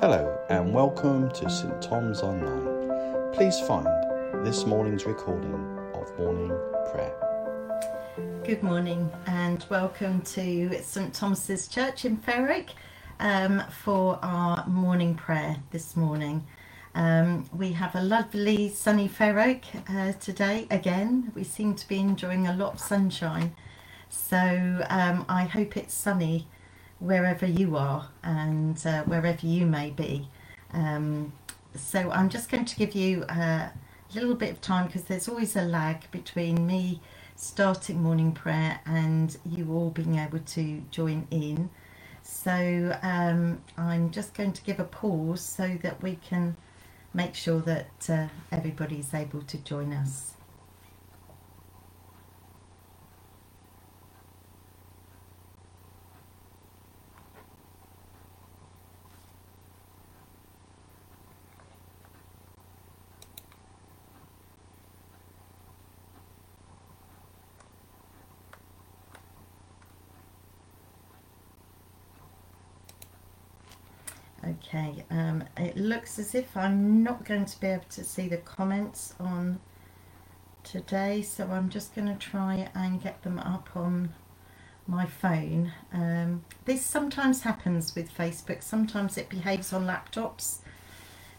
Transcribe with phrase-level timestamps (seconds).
[0.00, 3.32] Hello and welcome to St Thomas Online.
[3.32, 3.84] Please find
[4.46, 5.52] this morning's recording
[5.92, 6.56] of morning
[6.92, 7.16] prayer.
[8.44, 12.74] Good morning and welcome to St Thomas's Church in Ferrick
[13.18, 16.46] um, for our morning prayer this morning.
[16.94, 21.32] Um, we have a lovely sunny Ferrick uh, today again.
[21.34, 23.56] We seem to be enjoying a lot of sunshine,
[24.08, 26.46] so um, I hope it's sunny
[27.00, 30.28] wherever you are and uh, wherever you may be.
[30.72, 31.32] Um,
[31.74, 33.70] so I'm just going to give you a
[34.14, 37.00] little bit of time because there's always a lag between me
[37.36, 41.70] starting morning prayer and you all being able to join in.
[42.22, 46.56] So um, I'm just going to give a pause so that we can
[47.14, 50.34] make sure that uh, everybody is able to join us.
[74.48, 78.38] Okay, um, it looks as if I'm not going to be able to see the
[78.38, 79.60] comments on
[80.62, 84.14] today, so I'm just going to try and get them up on
[84.86, 85.72] my phone.
[85.92, 90.60] Um, this sometimes happens with Facebook, sometimes it behaves on laptops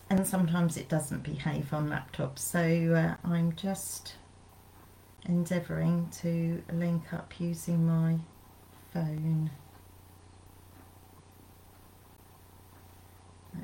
[0.09, 2.59] and sometimes it doesn't behave on laptops, so
[2.93, 4.15] uh, I'm just
[5.25, 8.19] endeavouring to link up using my
[8.93, 9.49] phone.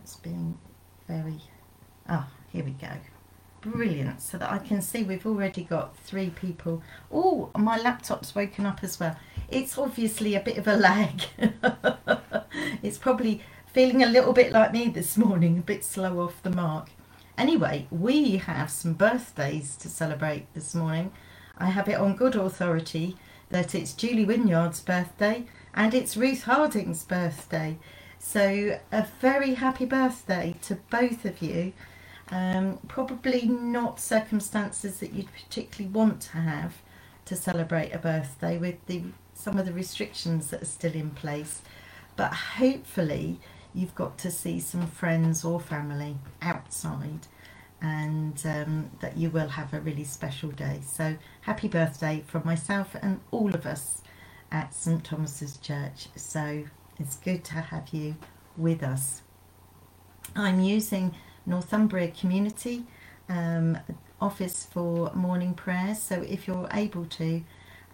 [0.05, 0.59] It's being
[1.07, 1.41] very...
[2.07, 2.91] Ah, here we go.
[3.61, 4.21] Brilliant.
[4.21, 6.83] So that I can see we've already got three people.
[7.11, 9.17] Oh, my laptop's woken up as well.
[9.49, 11.23] It's obviously a bit of a lag.
[12.83, 16.51] it's probably feeling a little bit like me this morning, a bit slow off the
[16.51, 16.91] mark.
[17.35, 21.11] Anyway, we have some birthdays to celebrate this morning.
[21.57, 23.17] I have it on good authority
[23.49, 27.79] that it's Julie Winyard's birthday and it's Ruth Harding's birthday.
[28.27, 31.73] So, a very happy birthday to both of you.
[32.31, 36.81] Um, probably not circumstances that you'd particularly want to have
[37.25, 39.03] to celebrate a birthday with the
[39.35, 41.61] some of the restrictions that are still in place,
[42.15, 43.39] but hopefully
[43.75, 47.27] you've got to see some friends or family outside
[47.79, 50.81] and um, that you will have a really special day.
[50.83, 54.01] So happy birthday from myself and all of us
[54.51, 56.07] at St Thomas's Church.
[56.15, 56.65] So
[56.99, 58.15] it's good to have you
[58.57, 59.21] with us.
[60.35, 62.85] I'm using Northumbria Community
[63.29, 63.77] um,
[64.21, 67.43] Office for morning prayers, so if you're able to,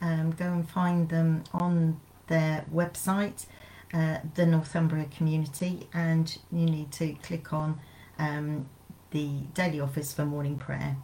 [0.02, 3.46] um, go and find them on their website,
[3.94, 7.80] uh, the Northumbria Community, and you need to click on
[8.20, 8.70] um,
[9.12, 10.98] the Daily Office for morning prayer.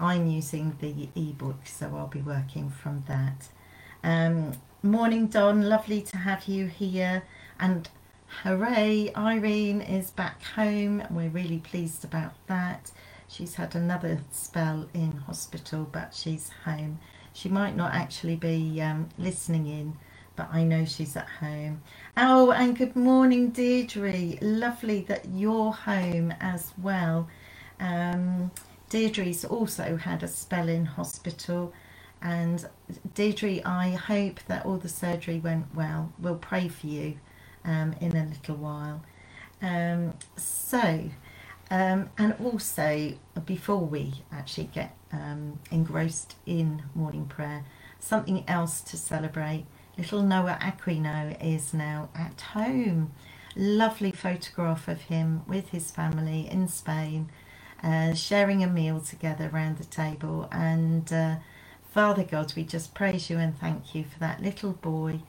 [0.00, 3.48] I'm using the ebook, so I'll be working from that.
[4.02, 5.62] Um, morning, Don.
[5.68, 7.22] Lovely to have you here.
[7.58, 7.88] And
[8.42, 11.02] hooray, Irene is back home.
[11.10, 12.90] We're really pleased about that.
[13.28, 16.98] She's had another spell in hospital, but she's home.
[17.32, 19.96] She might not actually be um, listening in,
[20.36, 21.82] but I know she's at home.
[22.16, 24.38] Oh, and good morning, Deirdre.
[24.40, 27.28] Lovely that you're home as well.
[27.80, 28.50] Um,
[28.90, 31.72] Deirdre's also had a spell in hospital.
[32.22, 32.68] And
[33.14, 36.12] Deirdre, I hope that all the surgery went well.
[36.18, 37.18] We'll pray for you
[37.64, 39.02] um, in a little while.
[39.62, 41.10] Um, so,
[41.70, 43.14] um, and also
[43.46, 47.64] before we actually get um, engrossed in morning prayer,
[47.98, 49.66] something else to celebrate.
[49.96, 53.12] Little Noah Aquino is now at home.
[53.56, 57.30] Lovely photograph of him with his family in Spain,
[57.82, 60.48] uh, sharing a meal together around the table.
[60.52, 61.36] And uh,
[61.92, 65.20] Father God, we just praise you and thank you for that little boy,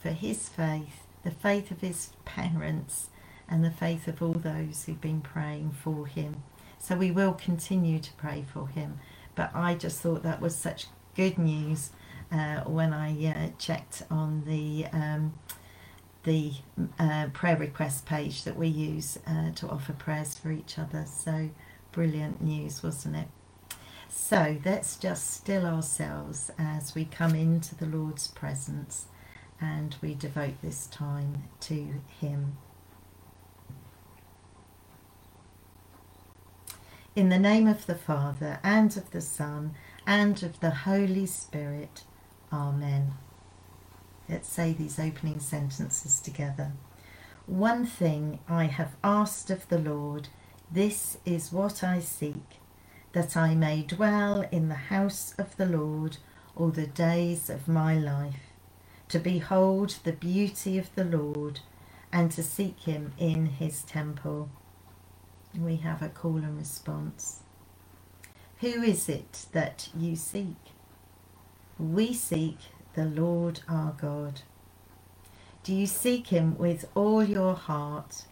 [0.00, 3.08] for his faith, the faith of his parents
[3.48, 6.44] and the faith of all those who've been praying for him.
[6.78, 9.00] So we will continue to pray for him.
[9.34, 10.86] But I just thought that was such
[11.16, 11.90] good news
[12.30, 15.34] uh, when I uh, checked on the um,
[16.22, 16.52] the
[16.98, 21.06] uh, prayer request page that we use uh, to offer prayers for each other.
[21.06, 21.50] So
[21.90, 23.28] brilliant news, wasn't it?
[24.08, 29.06] So let's just still ourselves as we come into the Lord's presence
[29.60, 32.58] and we devote this time to Him.
[37.16, 39.74] In the name of the Father, and of the Son,
[40.06, 42.04] and of the Holy Spirit.
[42.52, 43.14] Amen.
[44.28, 46.72] Let's say these opening sentences together.
[47.46, 50.28] One thing I have asked of the Lord,
[50.70, 52.60] this is what I seek,
[53.12, 56.18] that I may dwell in the house of the Lord
[56.56, 58.45] all the days of my life,
[59.08, 61.60] to behold the beauty of the Lord
[62.12, 64.50] and to seek him in his temple.
[65.58, 67.40] We have a call and response.
[68.60, 70.56] Who is it that you seek?
[71.78, 72.58] We seek
[72.94, 74.42] the Lord our God.
[75.64, 78.24] Do you seek him with all your heart?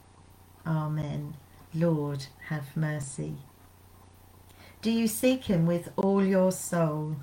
[0.66, 1.36] Amen.
[1.74, 3.36] Lord, have mercy.
[4.82, 7.16] Do you seek him with all your soul?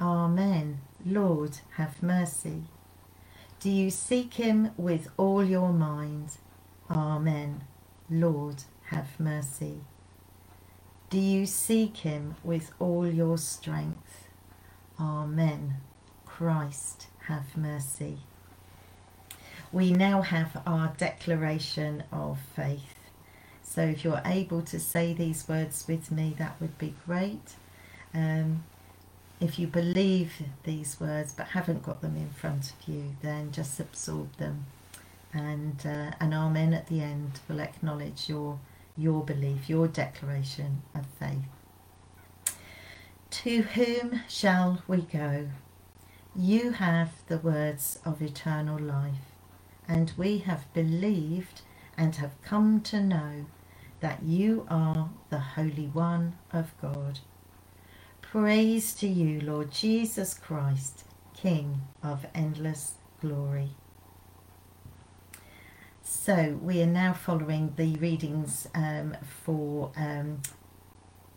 [0.00, 0.80] Amen.
[1.06, 2.64] Lord, have mercy.
[3.60, 6.30] Do you seek him with all your mind?
[6.90, 7.64] Amen.
[8.10, 9.80] Lord, have mercy.
[11.10, 14.28] Do you seek him with all your strength?
[15.00, 15.78] Amen.
[16.26, 18.18] Christ, have mercy.
[19.72, 22.94] We now have our declaration of faith.
[23.62, 27.54] So if you're able to say these words with me, that would be great.
[28.14, 28.64] Um,
[29.40, 30.32] if you believe
[30.64, 34.66] these words but haven't got them in front of you, then just absorb them.
[35.32, 38.58] And uh, an amen at the end will acknowledge your
[38.96, 41.44] your belief, your declaration of faith.
[43.30, 45.48] To whom shall we go?
[46.34, 49.32] You have the words of eternal life,
[49.88, 51.62] and we have believed
[51.98, 53.46] and have come to know
[54.00, 57.20] that you are the Holy One of God.
[58.38, 61.04] Praise to you, Lord Jesus Christ,
[61.34, 62.92] King of endless
[63.22, 63.70] glory.
[66.02, 70.42] So we are now following the readings um, for um,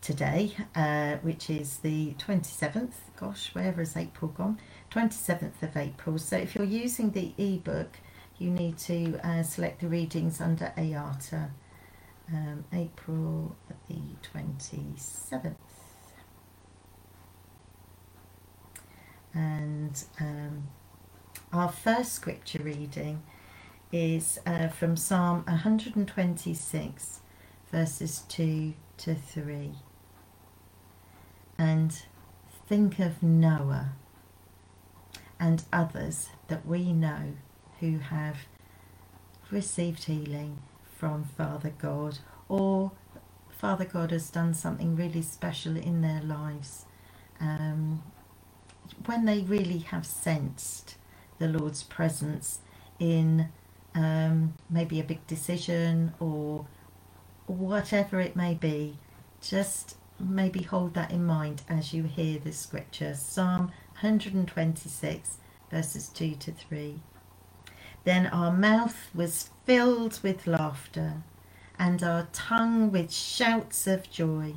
[0.02, 2.92] today, uh, which is the 27th.
[3.16, 4.60] Gosh, where has April gone?
[4.90, 6.18] 27th of April.
[6.18, 7.96] So if you're using the ebook,
[8.36, 11.48] you need to uh, select the readings under AARTA.
[12.30, 13.56] Um, April
[13.88, 14.00] the
[14.34, 15.69] 27th.
[19.34, 20.68] And um,
[21.52, 23.22] our first scripture reading
[23.92, 27.20] is uh, from Psalm 126,
[27.72, 29.72] verses 2 to 3.
[31.58, 32.02] And
[32.68, 33.92] think of Noah
[35.38, 37.34] and others that we know
[37.80, 38.36] who have
[39.50, 40.58] received healing
[40.96, 42.18] from Father God,
[42.48, 42.92] or
[43.50, 46.84] Father God has done something really special in their lives.
[47.40, 48.02] Um,
[49.06, 50.96] when they really have sensed
[51.38, 52.58] the Lord's presence
[52.98, 53.48] in
[53.94, 56.66] um, maybe a big decision or
[57.46, 58.98] whatever it may be,
[59.40, 63.14] just maybe hold that in mind as you hear the scripture.
[63.14, 65.38] Psalm 126,
[65.70, 67.00] verses 2 to 3.
[68.04, 71.22] Then our mouth was filled with laughter,
[71.78, 74.54] and our tongue with shouts of joy.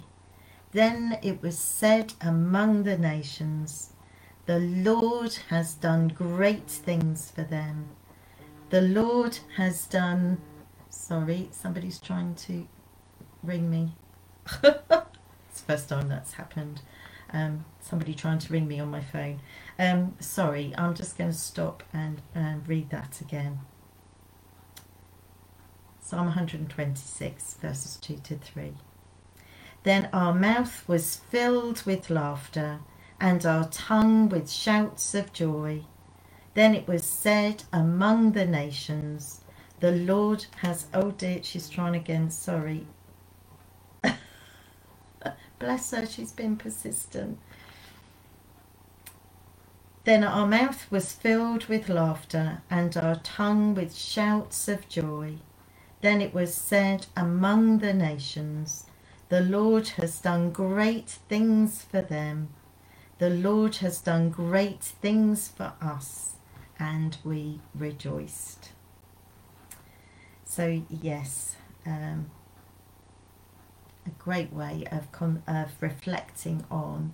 [0.72, 3.93] Then it was said among the nations,
[4.46, 7.90] the Lord has done great things for them.
[8.70, 10.42] The Lord has done.
[10.90, 12.68] Sorry, somebody's trying to
[13.42, 13.96] ring me.
[14.64, 15.06] it's the
[15.66, 16.82] first time that's happened.
[17.32, 19.40] Um, somebody trying to ring me on my phone.
[19.80, 23.62] Um, sorry, I'm just going to stop and, and read that again.
[26.02, 28.74] Psalm 126, verses 2 to 3.
[29.84, 32.82] Then our mouth was filled with laughter
[33.24, 35.82] and our tongue with shouts of joy.
[36.56, 39.40] Then it was said among the nations,
[39.80, 40.88] The Lord has.
[40.94, 42.86] Oh dear, she's trying again, sorry.
[45.60, 47.40] Bless her, she's been persistent.
[50.04, 55.36] Then our mouth was filled with laughter, and our tongue with shouts of joy.
[56.02, 58.86] Then it was said among the nations,
[59.30, 62.50] The Lord has done great things for them.
[63.24, 66.36] The Lord has done great things for us,
[66.78, 68.72] and we rejoiced.
[70.44, 72.32] So, yes, um,
[74.06, 77.14] a great way of, con- of reflecting on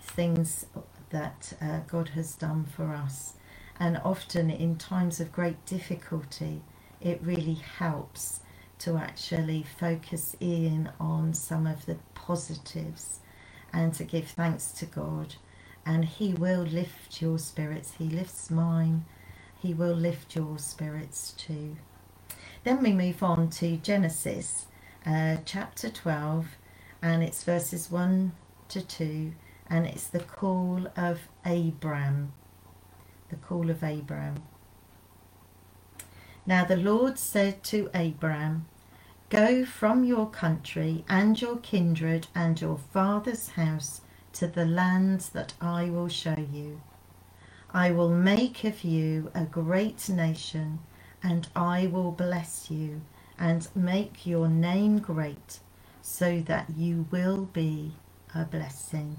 [0.00, 0.66] things
[1.10, 3.34] that uh, God has done for us.
[3.80, 6.62] And often, in times of great difficulty,
[7.00, 8.42] it really helps
[8.78, 13.18] to actually focus in on some of the positives
[13.72, 15.34] and to give thanks to God.
[15.88, 17.94] And He will lift your spirits.
[17.98, 19.06] He lifts mine.
[19.58, 21.78] He will lift your spirits too.
[22.64, 24.66] Then we move on to Genesis
[25.06, 26.58] uh, chapter 12,
[27.02, 28.32] and it's verses 1
[28.68, 29.32] to 2,
[29.70, 32.34] and it's the call of Abram.
[33.30, 34.42] The call of Abram.
[36.46, 38.66] Now the Lord said to Abram,
[39.30, 44.02] Go from your country and your kindred and your father's house
[44.38, 46.80] to the land that I will show you.
[47.74, 50.78] I will make of you a great nation,
[51.22, 53.00] and I will bless you
[53.38, 55.58] and make your name great,
[56.02, 57.94] so that you will be
[58.32, 59.16] a blessing.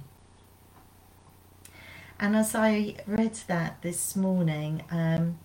[2.18, 5.38] And as I read that this morning, um,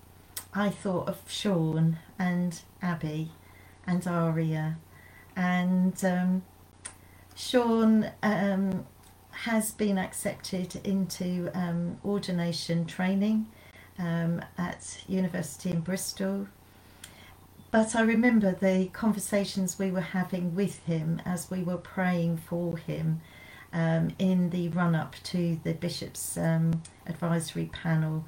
[0.55, 3.33] I thought of Sean and Abby
[3.87, 4.77] and Aria.
[5.37, 6.43] And um,
[7.35, 8.87] Sean um,
[9.35, 13.47] has been accepted into um, ordination training
[13.99, 16.47] um, at University in Bristol.
[17.71, 22.77] But I remember the conversations we were having with him as we were praying for
[22.77, 23.21] him
[23.73, 28.25] um, in the run up to the Bishop's um, advisory panel.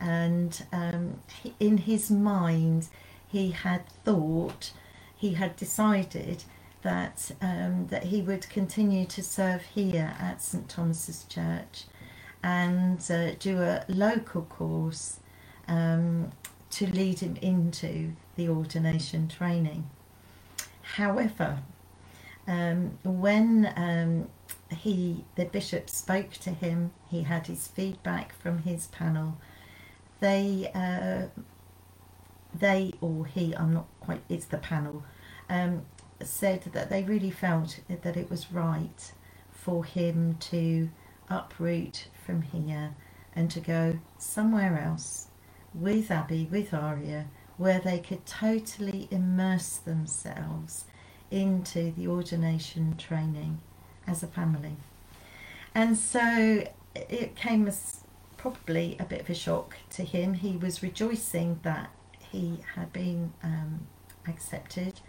[0.00, 1.20] And um,
[1.58, 2.88] in his mind,
[3.26, 4.70] he had thought,
[5.16, 6.44] he had decided
[6.84, 11.84] that um, that he would continue to serve here at St Thomas's Church
[12.44, 15.20] and uh, do a local course
[15.68, 16.30] um,
[16.70, 19.90] to lead him into the ordination training.
[20.82, 21.60] However,
[22.46, 24.28] um, when um,
[24.76, 29.38] he the bishop spoke to him, he had his feedback from his panel.
[30.20, 31.28] They uh,
[32.54, 34.22] they or he, I'm not quite.
[34.28, 35.04] It's the panel.
[35.50, 35.82] Um,
[36.22, 39.12] said that they really felt that it was right
[39.50, 40.90] for him to
[41.28, 42.94] uproot from here
[43.34, 45.28] and to go somewhere else
[45.74, 50.84] with Abby, with Aria, where they could totally immerse themselves
[51.30, 53.60] into the ordination training
[54.06, 54.76] as a family.
[55.74, 58.00] And so it came as
[58.36, 60.34] probably a bit of a shock to him.
[60.34, 61.90] He was rejoicing that
[62.30, 63.86] he had been um,
[64.28, 65.00] accepted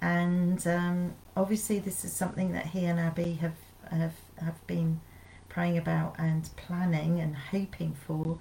[0.00, 3.56] and um, obviously this is something that he and Abby have,
[3.90, 5.00] have, have been
[5.48, 8.38] praying about and planning and hoping for.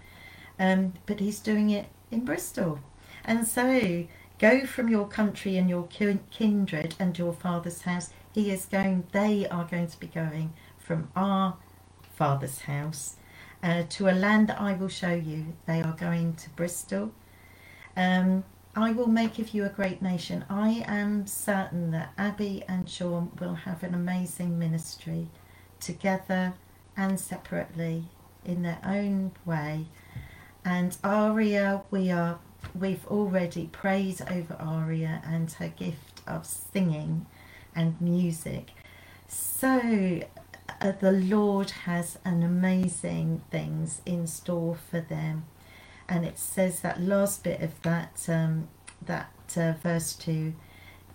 [0.60, 2.80] Um, but he's doing it in Bristol.
[3.24, 4.06] And so
[4.40, 8.12] go from your country and your kindred and your father's house.
[8.34, 11.58] He is going, they are going to be going from our
[12.16, 13.16] father's house
[13.64, 15.54] uh, to a land that I will show you.
[15.66, 17.12] They are going to Bristol.
[17.98, 18.44] Um,
[18.76, 20.44] I will make of you a great nation.
[20.50, 25.30] I am certain that Abby and Sean will have an amazing ministry
[25.80, 26.54] together
[26.98, 28.06] and separately
[28.44, 29.86] in their own way.
[30.66, 32.40] And Aria, we are
[32.74, 37.28] we've already prayed over Aria and her gift of singing
[37.74, 38.72] and music.
[39.28, 40.22] So
[40.82, 45.46] uh, the Lord has an amazing things in store for them
[46.08, 48.68] and it says that last bit of that um,
[49.06, 50.54] that uh, verse 2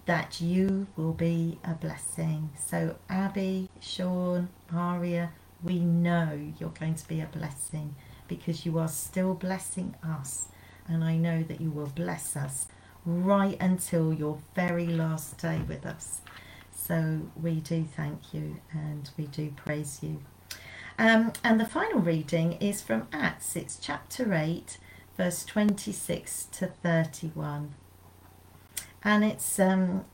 [0.07, 2.51] that you will be a blessing.
[2.59, 5.33] So abby sean aria
[5.63, 7.95] we know you're going to be a blessing
[8.29, 10.47] because you are still blessing us.
[10.89, 12.67] And i know that you will bless us
[13.05, 16.21] right until your very last day with us.
[16.75, 20.23] So we do thank you and we do praise you
[21.00, 24.76] um, and the final reading is from Acts, it's chapter 8,
[25.16, 27.75] verse 26 to 31.
[29.02, 30.04] And it's, um,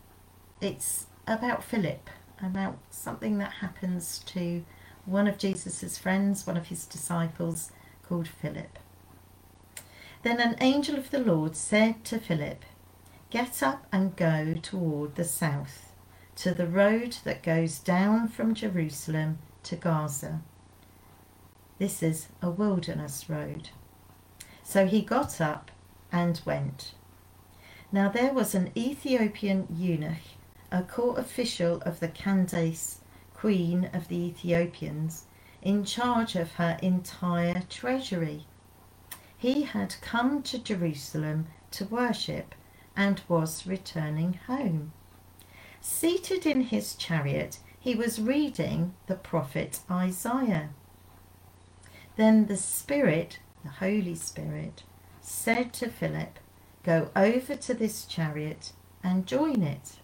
[0.61, 2.09] it's about Philip,
[2.41, 4.65] about something that happens to
[5.07, 7.73] one of Jesus's friends, one of his disciples
[8.09, 8.79] called Philip.
[10.23, 12.65] Then an angel of the Lord said to Philip,
[13.31, 15.93] Get up and go toward the south,
[16.37, 20.43] to the road that goes down from Jerusalem to Gaza
[21.79, 23.71] this is a wilderness road.
[24.63, 25.71] So he got up
[26.11, 26.93] and went.
[27.93, 30.37] Now there was an Ethiopian eunuch,
[30.73, 33.01] a court official of the Candace,
[33.35, 35.25] queen of the Ethiopians,
[35.63, 38.47] in charge of her entire treasury.
[39.37, 42.55] He had come to Jerusalem to worship
[42.97, 44.93] and was returning home.
[45.81, 50.71] Seated in his chariot, he was reading the prophet Isaiah.
[52.17, 54.83] Then the Spirit, the Holy Spirit,
[55.21, 56.39] said to Philip,
[56.83, 59.97] Go over to this chariot and join it.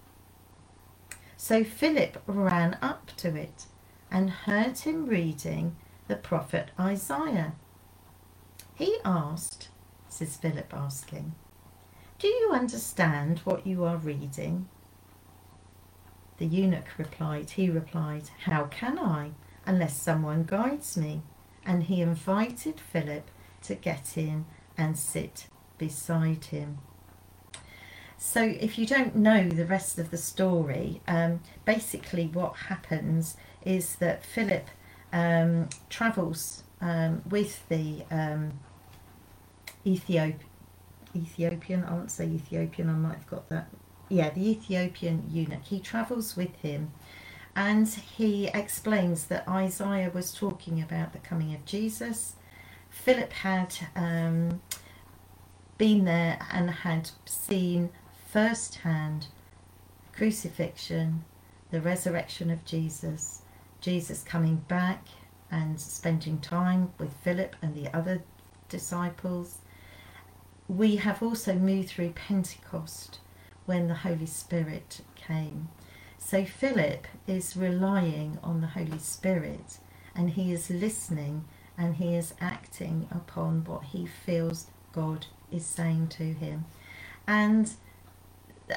[1.37, 3.66] So Philip ran up to it
[4.11, 5.76] and heard him reading
[6.09, 7.54] the prophet Isaiah.
[8.75, 9.69] He asked,
[10.09, 11.35] says Philip asking,
[12.19, 14.69] Do you understand what you are reading?
[16.38, 19.31] The eunuch replied, He replied, How can I,
[19.66, 21.23] unless someone guides me?
[21.66, 23.31] And he invited Philip
[23.62, 24.47] to get in
[24.78, 26.78] and sit beside him.
[28.19, 33.97] so, if you don't know the rest of the story, um, basically what happens is
[33.97, 34.69] that Philip
[35.12, 38.52] um, travels um, with the um,
[39.87, 40.40] Ethiop-
[41.16, 43.69] Ethiopian, I won't say Ethiopian, I might have got that.
[44.09, 45.64] Yeah, the Ethiopian eunuch.
[45.64, 46.92] He travels with him
[47.54, 52.37] and he explains that Isaiah was talking about the coming of Jesus.
[52.90, 54.61] Philip had um,
[55.78, 57.90] been there and had seen
[58.28, 59.26] firsthand
[60.12, 61.25] crucifixion,
[61.71, 63.42] the resurrection of Jesus,
[63.80, 65.06] Jesus coming back
[65.50, 68.23] and spending time with Philip and the other
[68.68, 69.59] disciples.
[70.68, 73.18] We have also moved through Pentecost
[73.66, 75.68] when the Holy Spirit came.
[76.25, 79.79] So Philip is relying on the Holy Spirit
[80.14, 81.45] and he is listening
[81.76, 86.64] and he is acting upon what he feels God is saying to him.
[87.26, 87.71] And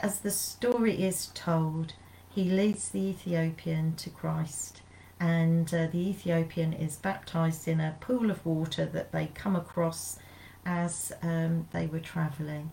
[0.04, 1.94] as the story is told,
[2.30, 4.82] he leads the Ethiopian to Christ,
[5.20, 10.20] and uh, the Ethiopian is baptized in a pool of water that they come across
[10.66, 12.72] as um, they were traveling.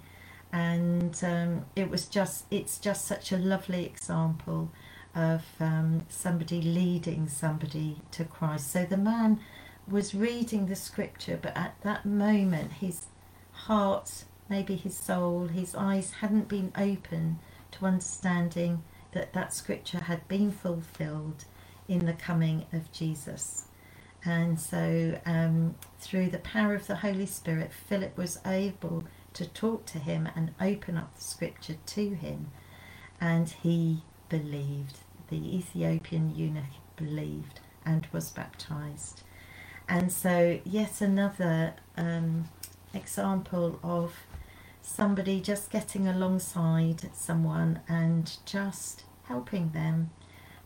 [0.52, 4.70] And um, it was just, it's just such a lovely example
[5.14, 8.70] of um, somebody leading somebody to Christ.
[8.70, 9.40] So the man
[9.88, 13.06] was reading the scripture, but at that moment, his
[13.52, 17.38] heart, maybe his soul, his eyes hadn't been open
[17.72, 18.82] to understanding
[19.12, 21.44] that that scripture had been fulfilled
[21.88, 23.66] in the coming of Jesus.
[24.24, 29.86] And so, um, through the power of the Holy Spirit, Philip was able to talk
[29.86, 32.50] to him and open up the scripture to him.
[33.20, 34.98] And he believed.
[35.28, 36.64] The Ethiopian eunuch
[36.96, 39.22] believed and was baptized.
[39.88, 42.48] And so, yet another um,
[42.94, 44.14] example of
[44.82, 50.10] somebody just getting alongside someone and just helping them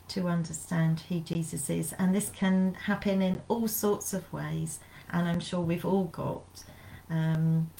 [0.08, 1.92] to understand who Jesus is.
[1.94, 4.81] And this can happen in all sorts of ways.
[5.11, 6.64] And I'm sure we've all got
[7.11, 7.70] um,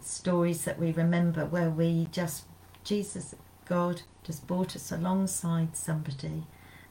[0.00, 2.44] stories that we remember where we just,
[2.84, 3.34] Jesus,
[3.66, 6.44] God, just brought us alongside somebody.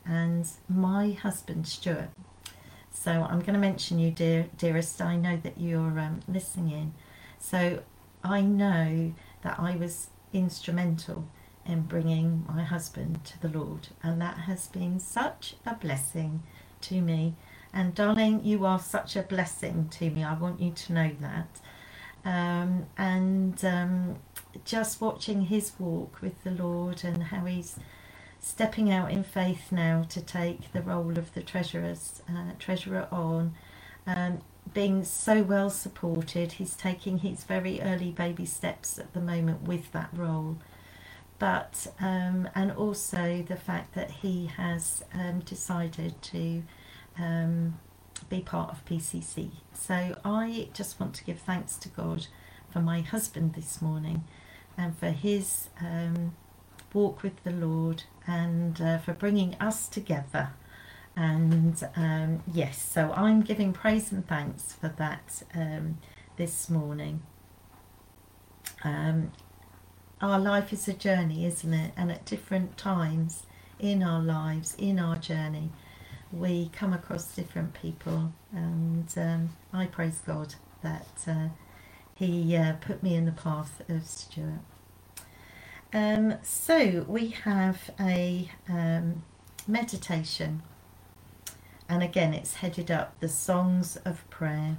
[0.05, 2.09] And my husband, Stuart,
[2.91, 5.01] so I'm going to mention you, dear, dearest.
[5.01, 6.93] I know that you're um, listening in.
[7.39, 7.83] So
[8.23, 11.27] I know that I was instrumental
[11.65, 16.43] in bringing my husband to the Lord, and that has been such a blessing
[16.81, 17.35] to me.
[17.73, 20.23] And darling, you are such a blessing to me.
[20.23, 21.59] I want you to know that.
[22.27, 24.17] Um, and um,
[24.65, 27.79] just watching his walk with the Lord and how he's
[28.39, 33.55] stepping out in faith now to take the role of the treasurer's uh, treasurer on.
[34.05, 34.39] Um,
[34.73, 39.91] being so well supported, he's taking his very early baby steps at the moment with
[39.93, 40.57] that role
[41.39, 46.63] but um, and also the fact that he has um, decided to
[47.19, 47.79] um,
[48.25, 49.51] be part of PCC.
[49.73, 52.27] So I just want to give thanks to God
[52.71, 54.23] for my husband this morning
[54.77, 56.35] and for his um,
[56.93, 60.51] walk with the Lord and uh, for bringing us together.
[61.15, 65.97] And um, yes, so I'm giving praise and thanks for that um,
[66.37, 67.21] this morning.
[68.83, 69.31] Um,
[70.21, 71.93] our life is a journey, isn't it?
[71.97, 73.43] And at different times
[73.79, 75.71] in our lives, in our journey,
[76.31, 78.33] we come across different people.
[78.53, 81.49] And um, I praise God that uh,
[82.15, 84.59] He uh, put me in the path of Stuart.
[85.93, 89.23] Um, so we have a um,
[89.67, 90.61] meditation,
[91.87, 94.77] and again, it's headed up the songs of prayer.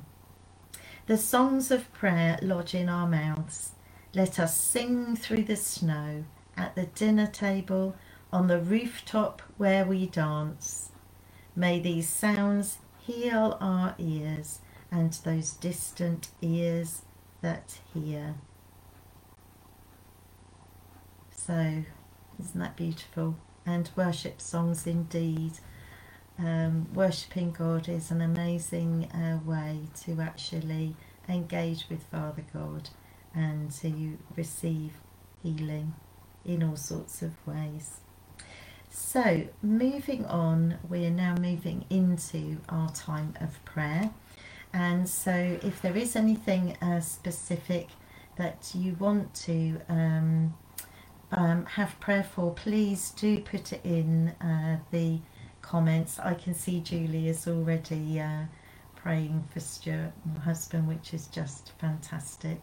[1.07, 3.73] The songs of prayer lodge in our mouths
[4.15, 6.25] let us sing through the snow
[6.57, 7.97] at the dinner table
[8.33, 10.88] on the rooftop where we dance.
[11.59, 14.61] May these sounds heal our ears
[14.93, 17.03] and those distant ears
[17.41, 18.37] that hear.
[21.35, 21.83] So,
[22.39, 23.35] isn't that beautiful?
[23.67, 25.55] And worship songs indeed.
[26.39, 30.95] Um, worshipping God is an amazing uh, way to actually
[31.29, 32.91] engage with Father God
[33.35, 34.93] and to receive
[35.43, 35.97] healing
[36.45, 37.99] in all sorts of ways.
[38.91, 44.11] So, moving on, we are now moving into our time of prayer.
[44.73, 47.89] And so, if there is anything uh, specific
[48.37, 50.55] that you want to um,
[51.33, 55.21] um, have prayer for, please do put it in uh, the
[55.63, 56.19] comments.
[56.19, 58.45] I can see Julie is already uh,
[58.97, 62.63] praying for Stuart, my husband, which is just fantastic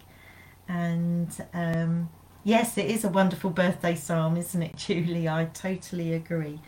[0.68, 2.10] and um,
[2.46, 5.28] Yes, it is a wonderful birthday psalm, isn't it, Julie?
[5.28, 6.60] I totally agree.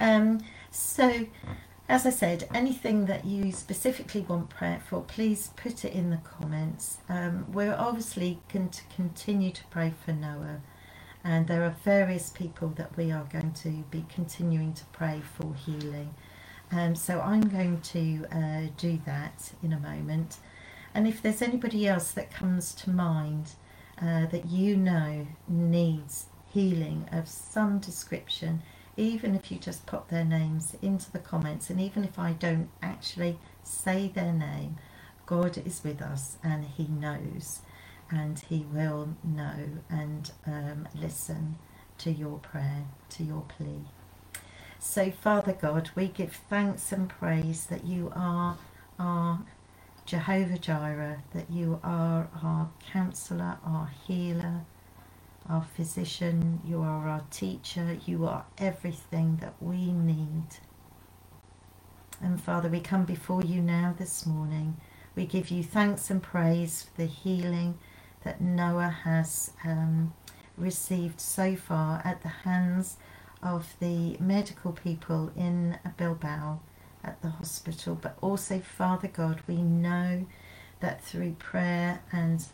[0.00, 0.40] Um,
[0.72, 1.26] so,
[1.88, 6.16] as I said, anything that you specifically want prayer for, please put it in the
[6.16, 6.98] comments.
[7.08, 10.60] Um, we're obviously going to continue to pray for Noah,
[11.22, 15.54] and there are various people that we are going to be continuing to pray for
[15.54, 16.12] healing.
[16.72, 20.38] Um, so I'm going to uh, do that in a moment.
[20.92, 23.52] And if there's anybody else that comes to mind
[24.00, 28.62] uh, that you know needs healing of some description,
[28.96, 32.70] even if you just pop their names into the comments, and even if I don't
[32.82, 34.76] actually say their name,
[35.26, 37.60] God is with us and He knows,
[38.10, 41.56] and He will know and um, listen
[41.98, 43.84] to your prayer, to your plea.
[44.78, 48.58] So, Father God, we give thanks and praise that you are
[48.98, 49.40] our
[50.06, 54.62] Jehovah Jireh, that you are our counselor, our healer,
[55.48, 60.44] our physician, you are our teacher, you are everything that we need.
[62.20, 64.76] And Father, we come before you now this morning.
[65.16, 67.78] We give you thanks and praise for the healing
[68.24, 70.12] that Noah has um,
[70.56, 72.98] received so far at the hands
[73.42, 76.60] of the medical people in Bilbao
[77.04, 77.96] at the hospital.
[78.00, 80.26] But also, Father God, we know
[80.80, 82.44] that through prayer and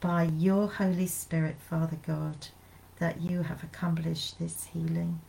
[0.00, 2.48] by your Holy Spirit, Father God,
[2.98, 5.20] that you have accomplished this healing.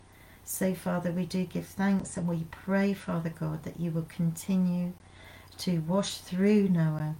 [0.45, 4.93] So, Father, we do give thanks and we pray, Father God, that you will continue
[5.59, 7.15] to wash through Noah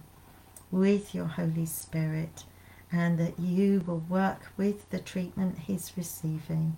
[0.70, 2.44] with your Holy Spirit
[2.92, 6.76] and that you will work with the treatment he's receiving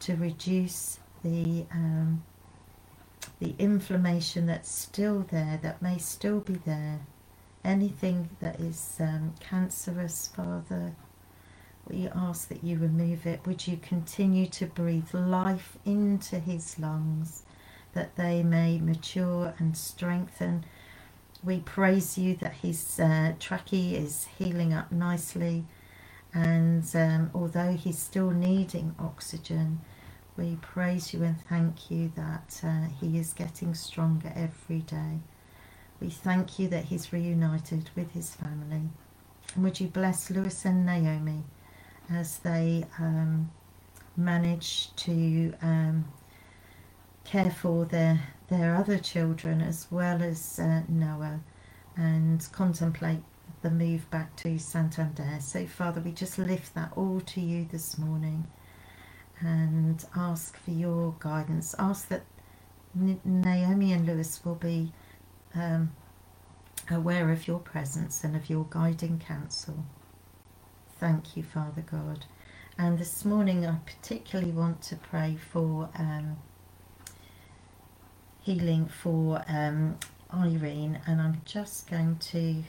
[0.00, 2.24] to reduce the um,
[3.40, 7.00] the inflammation that's still there, that may still be there,
[7.64, 10.94] anything that is um, cancerous, Father,
[11.88, 13.46] we ask that you remove it.
[13.46, 17.42] Would you continue to breathe life into his lungs,
[17.94, 20.64] that they may mature and strengthen?
[21.44, 25.64] We praise you that his uh, trachea is healing up nicely,
[26.34, 29.80] and um, although he's still needing oxygen,
[30.36, 35.20] we praise you and thank you that uh, he is getting stronger every day.
[36.00, 38.82] We thank you that he's reunited with his family.
[39.54, 41.44] And would you bless Lewis and Naomi
[42.10, 43.50] as they um,
[44.16, 46.06] manage to um,
[47.24, 51.40] care for their, their other children as well as uh, Noah
[51.96, 53.22] and contemplate
[53.62, 55.38] the move back to Santander.
[55.40, 58.46] So, Father, we just lift that all to you this morning
[59.40, 61.74] and ask for your guidance.
[61.78, 62.24] Ask that
[62.94, 64.92] Naomi and Lewis will be
[65.54, 65.92] um,
[66.90, 69.84] aware of your presence and of your guiding counsel.
[70.98, 72.24] Thank you, Father God.
[72.78, 76.36] And this morning, I particularly want to pray for um,
[78.42, 79.98] healing for um,
[80.32, 82.62] Irene, and I'm just going to.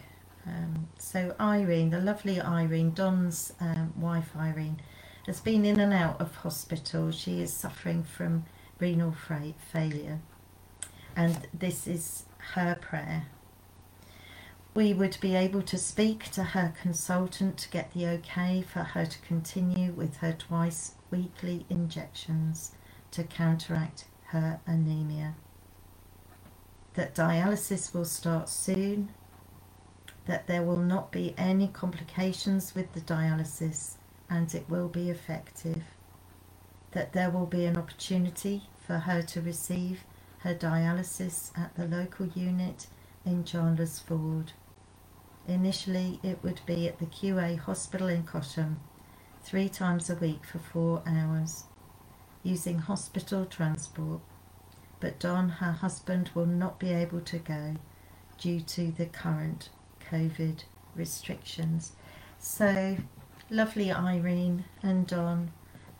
[0.45, 4.79] Um, so, Irene, the lovely Irene, Don's um, wife, Irene
[5.27, 7.11] has been in and out of hospital.
[7.11, 8.45] She is suffering from
[8.79, 9.13] renal
[9.71, 10.19] failure,
[11.15, 13.27] and this is her prayer.
[14.73, 19.05] We would be able to speak to her consultant to get the okay for her
[19.05, 22.71] to continue with her twice weekly injections
[23.11, 25.35] to counteract her anemia.
[26.93, 29.09] That dialysis will start soon,
[30.25, 33.96] that there will not be any complications with the dialysis
[34.29, 35.83] and it will be effective.
[36.91, 40.03] That there will be an opportunity for her to receive
[40.39, 42.87] her dialysis at the local unit
[43.25, 44.53] in Chandler's Ford.
[45.47, 48.77] Initially, it would be at the QA hospital in Cosham,
[49.41, 51.63] three times a week for four hours,
[52.43, 54.21] using hospital transport.
[54.99, 57.75] But Don, her husband, will not be able to go
[58.37, 59.69] due to the current
[60.11, 60.63] COVID
[60.95, 61.93] restrictions.
[62.39, 62.97] So
[63.49, 65.51] Lovely Irene and Don,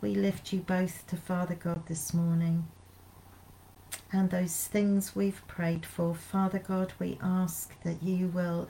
[0.02, 2.68] we lift you both to Father God this morning.
[4.12, 8.68] And those things we've prayed for, Father God, we ask that you will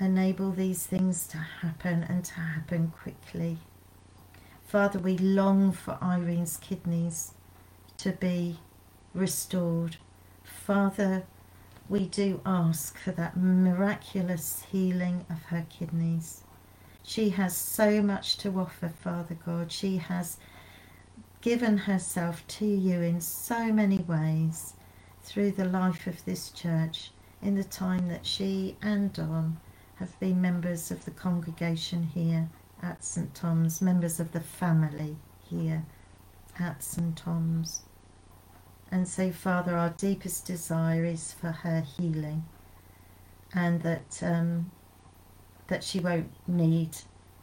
[0.00, 3.58] enable these things to happen and to happen quickly.
[4.66, 7.34] Father, we long for Irene's kidneys
[7.98, 8.58] to be
[9.14, 9.96] restored.
[10.42, 11.22] Father,
[11.88, 16.42] we do ask for that miraculous healing of her kidneys.
[17.10, 19.72] She has so much to offer, Father God.
[19.72, 20.36] She has
[21.40, 24.74] given herself to you in so many ways
[25.24, 27.10] through the life of this church
[27.42, 29.58] in the time that she and Don
[29.96, 32.48] have been members of the congregation here
[32.80, 35.16] at St Tom's, members of the family
[35.48, 35.84] here
[36.60, 37.82] at St Tom's.
[38.88, 42.44] And so, Father, our deepest desire is for her healing
[43.52, 44.70] and that um,
[45.70, 46.90] that she won't need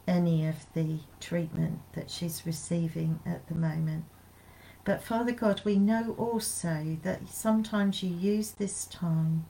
[0.06, 4.04] any of the treatment that she's receiving at the moment.
[4.84, 9.46] But Father God, we know also that sometimes you use this time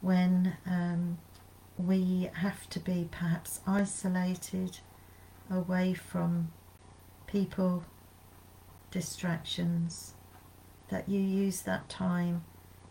[0.00, 1.18] when um,
[1.76, 4.78] we have to be perhaps isolated
[5.50, 6.52] away from
[7.26, 7.84] people,
[8.92, 10.14] distractions,
[10.88, 12.44] that you use that time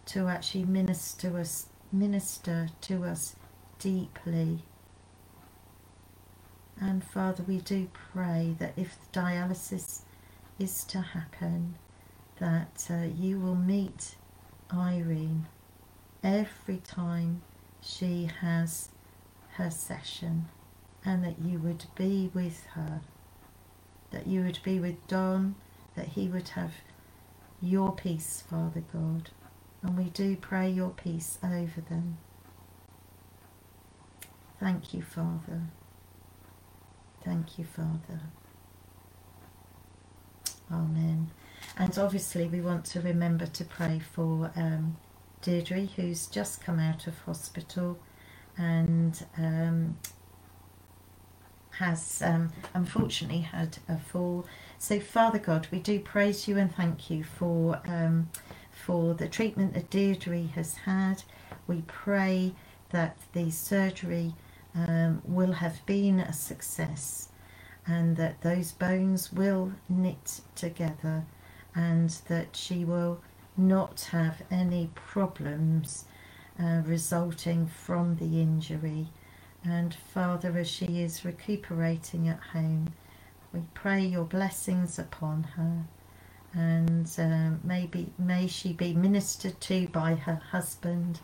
[0.07, 3.35] to actually minister us minister to us
[3.79, 4.59] deeply.
[6.79, 10.01] And Father, we do pray that if the dialysis
[10.59, 11.75] is to happen,
[12.39, 14.15] that uh, you will meet
[14.73, 15.47] Irene
[16.23, 17.41] every time
[17.81, 18.89] she has
[19.53, 20.47] her session
[21.05, 23.01] and that you would be with her,
[24.11, 25.55] that you would be with Don,
[25.95, 26.73] that he would have
[27.61, 29.29] your peace, Father God.
[29.81, 32.17] And we do pray your peace over them.
[34.59, 35.61] Thank you, Father.
[37.23, 38.21] Thank you, Father.
[40.71, 41.31] Amen.
[41.77, 44.97] And obviously, we want to remember to pray for um,
[45.41, 47.97] Deirdre, who's just come out of hospital
[48.57, 49.97] and um,
[51.71, 54.45] has um, unfortunately had a fall.
[54.77, 58.29] So, Father God, we do praise you and thank you for um,
[58.71, 61.23] for the treatment that Deirdre has had.
[61.67, 62.53] We pray
[62.89, 64.33] that the surgery
[64.75, 67.29] um, will have been a success
[67.85, 71.25] and that those bones will knit together
[71.73, 73.21] and that she will
[73.57, 76.05] not have any problems
[76.61, 79.07] uh, resulting from the injury.
[79.63, 82.93] And Father, as she is recuperating at home,
[83.51, 85.85] we pray your blessings upon her
[86.53, 91.19] and um, maybe may she be ministered to by her husband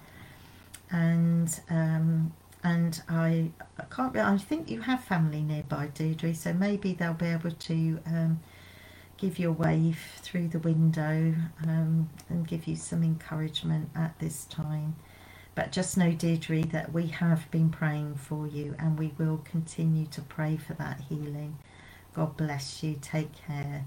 [0.92, 2.32] and um,
[2.66, 7.28] and I, I can't I think you have family nearby Deirdre so maybe they'll be
[7.28, 8.42] able to um,
[9.18, 14.46] give you a wave through the window um, and give you some encouragement at this
[14.46, 14.96] time.
[15.56, 20.08] But just know Deirdre that we have been praying for you and we will continue
[20.08, 21.58] to pray for that healing.
[22.14, 22.98] God bless you.
[23.02, 23.86] Take care.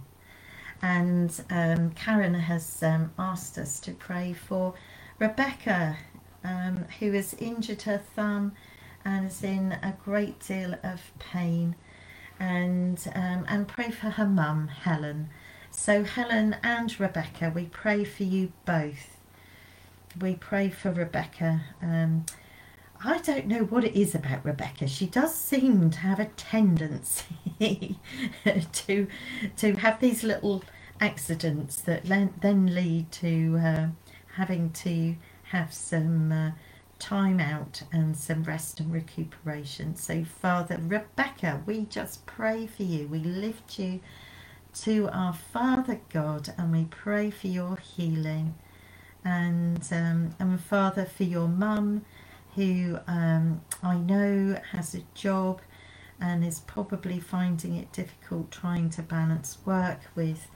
[0.82, 4.74] And um, Karen has um, asked us to pray for
[5.18, 5.96] Rebecca,
[6.44, 8.52] um, who has injured her thumb
[9.08, 11.74] and is in a great deal of pain,
[12.38, 15.30] and um, and pray for her mum Helen.
[15.70, 19.16] So Helen and Rebecca, we pray for you both.
[20.20, 21.62] We pray for Rebecca.
[21.80, 22.26] Um,
[23.02, 24.86] I don't know what it is about Rebecca.
[24.88, 27.98] She does seem to have a tendency
[28.72, 29.06] to
[29.56, 30.64] to have these little
[31.00, 32.04] accidents that
[32.42, 33.86] then lead to uh,
[34.36, 36.50] having to have some uh,
[36.98, 39.96] time out and some rest and recuperation.
[39.96, 43.08] So, Father Rebecca, we just pray for you.
[43.08, 44.00] We lift you
[44.82, 48.54] to our Father God and we pray for your healing.
[49.24, 52.04] And, um, and Father, for your mum
[52.54, 55.60] who um, I know has a job
[56.20, 60.48] and is probably finding it difficult trying to balance work with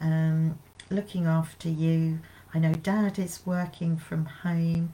[0.00, 0.58] um,
[0.90, 2.20] looking after you.
[2.54, 4.92] I know Dad is working from home,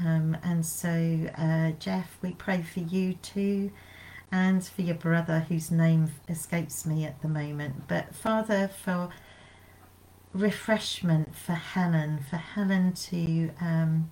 [0.00, 3.72] um, and so uh, Jeff, we pray for you too,
[4.32, 7.88] and for your brother whose name escapes me at the moment.
[7.88, 9.10] But Father, for
[10.34, 14.10] refreshment for Helen, for Helen to um,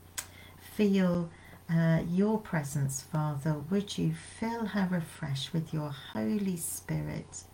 [0.61, 1.31] feel
[1.71, 3.57] uh, your presence, Father.
[3.71, 7.45] Would you fill her afresh with your Holy Spirit?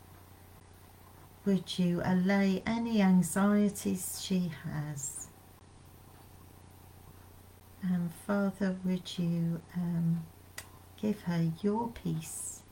[1.46, 5.21] Would you allay any anxieties she has?
[7.82, 10.24] And Father, would you um,
[11.00, 12.62] give her your peace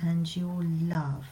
[0.00, 1.26] and your love?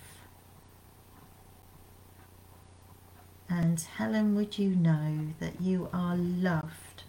[3.49, 7.05] And Helen, would you know that you are loved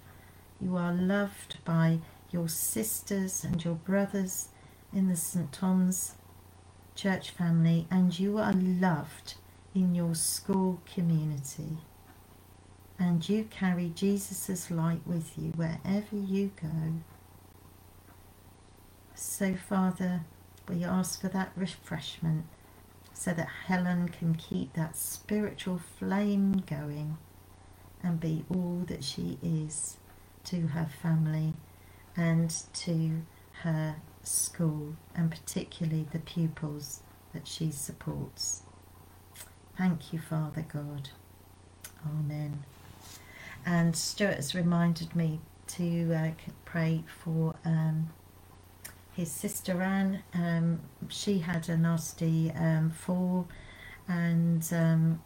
[0.62, 2.00] you are loved by
[2.32, 4.50] your sisters and your brothers
[4.94, 5.52] in the St.
[5.52, 6.14] Tom's
[6.96, 9.36] church family, and you are loved
[9.74, 11.78] in your school community.
[12.98, 17.02] And you carry Jesus' light with you wherever you go.
[19.14, 20.22] So, Father,
[20.70, 22.46] we ask for that refreshment
[23.14, 27.18] so that Helen can keep that spiritual flame going
[28.04, 29.98] and be all that she is
[30.46, 31.54] to her family
[32.16, 33.22] and to
[33.64, 37.02] her school and particularly the pupils
[37.34, 38.64] that she supports.
[39.78, 41.10] Thank you, Father God.
[42.06, 42.64] Amen.
[43.66, 46.30] And Stuart has reminded me to uh,
[46.66, 48.10] pray for um,
[49.14, 50.24] his sister Anne.
[50.34, 53.48] Um, she had a nasty um, fall
[54.08, 55.22] and um,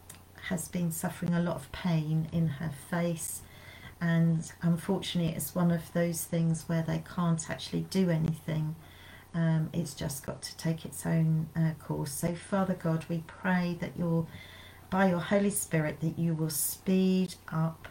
[0.47, 3.41] has been suffering a lot of pain in her face.
[3.99, 8.75] And unfortunately, it's one of those things where they can't actually do anything.
[9.33, 12.11] Um, it's just got to take its own uh, course.
[12.11, 14.27] So, Father God, we pray that you'll,
[14.89, 17.89] by your Holy Spirit, that you will speed up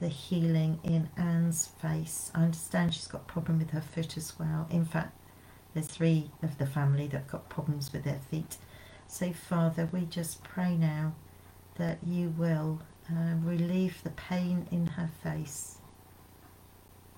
[0.00, 2.32] the healing in Anne's face.
[2.34, 4.66] I understand she's got a problem with her foot as well.
[4.70, 5.16] In fact,
[5.74, 8.56] there's three of the family that have got problems with their feet.
[9.06, 11.14] So, Father, we just pray now
[11.76, 15.78] that you will uh, relieve the pain in her face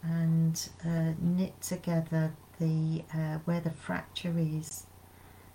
[0.02, 4.86] and uh, knit together the uh, where the fracture is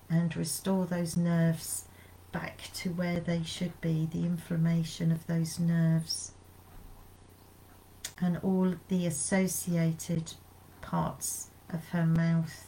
[0.10, 1.86] and restore those nerves
[2.32, 6.32] back to where they should be the inflammation of those nerves
[8.20, 10.34] and all the associated
[10.82, 12.68] parts of her mouth,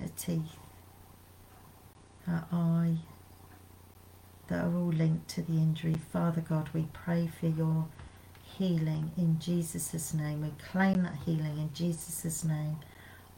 [0.00, 0.56] her teeth,
[2.26, 2.96] her eye,
[4.48, 5.96] that are all linked to the injury.
[6.12, 7.86] Father God, we pray for your
[8.58, 10.42] healing in Jesus' name.
[10.42, 12.78] We claim that healing in Jesus' name.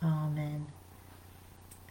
[0.02, 0.66] Amen.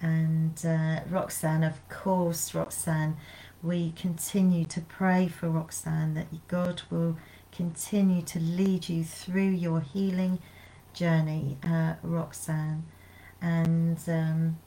[0.01, 3.17] And uh, Roxanne, of course, Roxanne,
[3.63, 7.17] we continue to pray for Roxanne that God will
[7.57, 10.37] continue to lead you through your healing
[10.93, 12.83] journey, uh, Roxanne.
[13.41, 14.59] And um,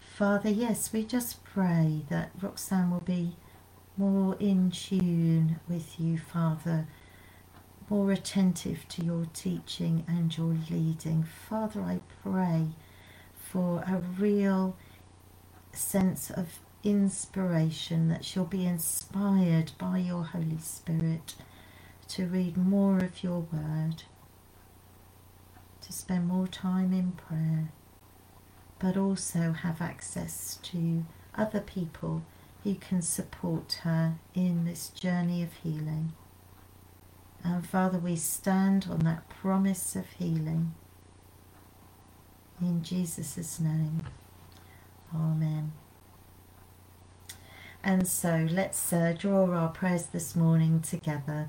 [0.00, 3.36] Father, yes, we just pray that Roxanne will be
[3.98, 6.86] more in tune with you, Father,
[7.90, 11.22] more attentive to your teaching and your leading.
[11.24, 12.68] Father, I pray
[13.34, 14.76] for a real
[15.74, 21.34] sense of inspiration that she'll be inspired by your Holy Spirit
[22.12, 24.02] to read more of your word,
[25.80, 27.72] to spend more time in prayer,
[28.78, 32.22] but also have access to other people
[32.64, 36.12] who can support her in this journey of healing.
[37.42, 40.74] And Father, we stand on that promise of healing.
[42.60, 44.02] In Jesus' name,
[45.14, 45.72] Amen.
[47.82, 51.48] And so let's uh, draw our prayers this morning together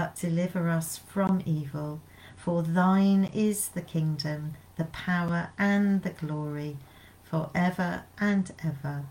[0.00, 2.00] but deliver us from evil.
[2.34, 6.78] For thine is the kingdom, the power, and the glory,
[7.22, 9.04] for ever and ever.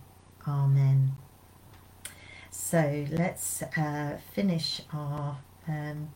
[0.47, 1.11] Amen.
[2.49, 6.09] So let's uh, finish our um,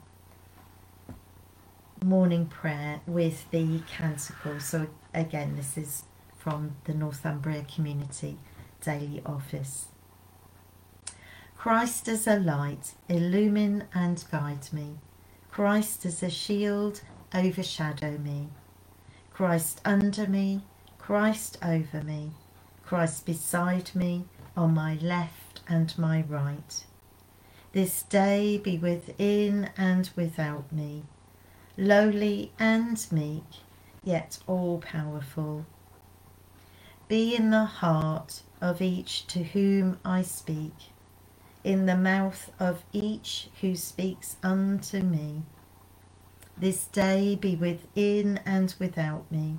[2.04, 4.60] morning prayer with the canticle.
[4.60, 6.06] So again, this is
[6.36, 8.40] from the Northumbria Community
[8.84, 9.93] Daily Office.
[11.63, 14.97] Christ as a light, illumine and guide me.
[15.49, 16.99] Christ as a shield,
[17.34, 18.49] overshadow me.
[19.32, 20.63] Christ under me,
[20.97, 22.32] Christ over me.
[22.86, 24.26] Christ beside me,
[24.58, 26.84] on my left and my right.
[27.71, 31.06] This day be within and without me,
[31.78, 33.47] lowly and meek,
[34.04, 35.65] yet all powerful.
[37.08, 40.73] Be in the heart of each to whom I speak
[41.63, 45.43] in the mouth of each who speaks unto me.
[46.58, 49.58] This day be within and without me,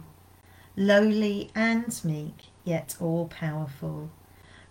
[0.76, 4.10] lowly and meek, yet all powerful.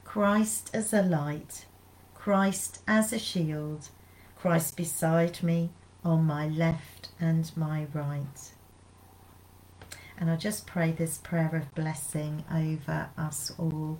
[0.03, 1.65] Christ as a light,
[2.13, 3.89] Christ as a shield,
[4.35, 5.71] Christ beside me
[6.03, 8.51] on my left and my right.
[10.17, 13.99] And I just pray this prayer of blessing over us all.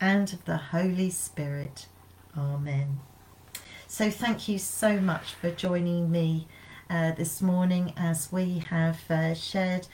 [0.00, 1.86] and of the Holy Spirit.
[2.36, 3.00] Amen.
[3.86, 6.48] So, thank you so much for joining me
[6.90, 9.86] uh, this morning as we have uh, shared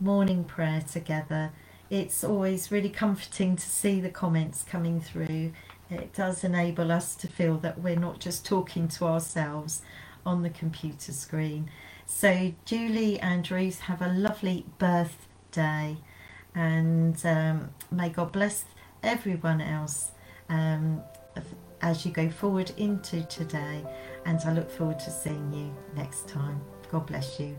[0.00, 1.52] morning prayer together.
[1.90, 5.52] It's always really comforting to see the comments coming through.
[5.90, 9.82] It does enable us to feel that we're not just talking to ourselves
[10.24, 11.70] on the computer screen.
[12.06, 15.96] So, Julie and Ruth, have a lovely birthday,
[16.54, 18.64] and um, may God bless
[19.02, 20.12] everyone else
[20.48, 21.02] um,
[21.82, 23.84] as you go forward into today.
[24.26, 26.60] And I look forward to seeing you next time.
[26.90, 27.56] God bless you.